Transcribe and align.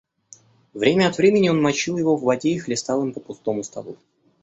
Время 0.73 1.09
от 1.09 1.19
времени 1.19 1.49
он 1.49 1.61
мочил 1.61 1.95
его 1.99 2.15
в 2.17 2.23
воде 2.23 2.49
и 2.49 2.57
хлестал 2.57 3.03
им 3.03 3.13
по 3.13 3.19
пустому 3.19 3.63
столу. 3.63 3.97